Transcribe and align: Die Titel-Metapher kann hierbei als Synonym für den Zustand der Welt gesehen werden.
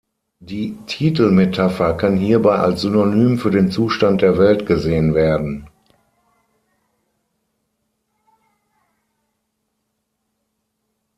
Die 0.39 0.79
Titel-Metapher 0.87 1.93
kann 1.95 2.17
hierbei 2.17 2.55
als 2.55 2.81
Synonym 2.81 3.37
für 3.37 3.51
den 3.51 3.69
Zustand 3.69 4.23
der 4.23 4.39
Welt 4.39 4.65
gesehen 4.65 5.13
werden. 5.13 5.67